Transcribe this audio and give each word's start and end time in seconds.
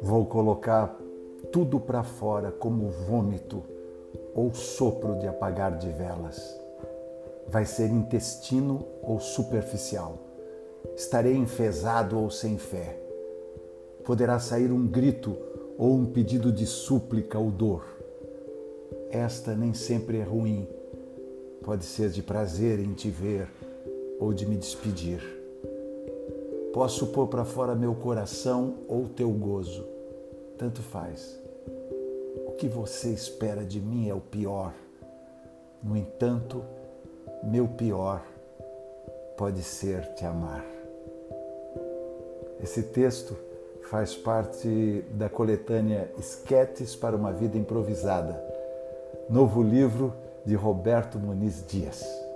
Vou 0.00 0.24
colocar 0.24 0.98
tudo 1.52 1.78
para 1.78 2.02
fora 2.02 2.50
como 2.50 2.88
vômito 2.88 3.62
ou 4.34 4.54
sopro 4.54 5.18
de 5.18 5.26
apagar 5.26 5.76
de 5.76 5.90
velas. 5.90 6.58
Vai 7.46 7.66
ser 7.66 7.90
intestino 7.90 8.86
ou 9.02 9.20
superficial. 9.20 10.18
Estarei 10.96 11.36
enfesado 11.36 12.18
ou 12.18 12.30
sem 12.30 12.56
fé. 12.56 12.98
Poderá 14.04 14.38
sair 14.38 14.72
um 14.72 14.86
grito 14.86 15.36
ou 15.76 15.92
um 15.92 16.06
pedido 16.06 16.50
de 16.50 16.64
súplica 16.64 17.38
ou 17.38 17.50
dor. 17.50 17.84
Esta 19.10 19.54
nem 19.54 19.74
sempre 19.74 20.18
é 20.18 20.22
ruim. 20.22 20.66
Pode 21.62 21.84
ser 21.84 22.08
de 22.08 22.22
prazer 22.22 22.80
em 22.80 22.94
te 22.94 23.10
ver 23.10 23.48
ou 24.20 24.34
de 24.34 24.46
me 24.46 24.56
despedir. 24.56 25.20
Posso 26.72 27.08
pôr 27.08 27.26
para 27.26 27.44
fora 27.44 27.74
meu 27.74 27.94
coração 27.94 28.74
ou 28.86 29.08
teu 29.08 29.30
gozo. 29.30 29.84
Tanto 30.56 30.82
faz. 30.82 31.40
O 32.46 32.52
que 32.52 32.68
você 32.68 33.08
espera 33.08 33.64
de 33.64 33.80
mim 33.80 34.08
é 34.08 34.14
o 34.14 34.20
pior. 34.20 34.72
No 35.82 35.96
entanto, 35.96 36.62
meu 37.42 37.66
pior 37.66 38.22
pode 39.36 39.62
ser 39.62 40.14
te 40.14 40.24
amar. 40.26 40.64
Esse 42.62 42.82
texto 42.82 43.34
faz 43.84 44.14
parte 44.14 45.02
da 45.12 45.28
coletânea 45.30 46.12
Esquetes 46.18 46.94
para 46.94 47.16
uma 47.16 47.32
Vida 47.32 47.56
Improvisada, 47.56 48.40
novo 49.28 49.62
livro 49.62 50.12
de 50.44 50.54
Roberto 50.54 51.18
Muniz 51.18 51.64
Dias. 51.66 52.29